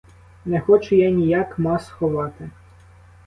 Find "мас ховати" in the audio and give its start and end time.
1.65-2.49